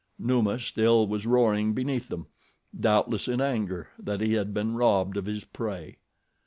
[0.17, 2.25] Numa still was roaring beneath them,
[2.75, 5.99] doubtless in anger that he had been robbed of his prey.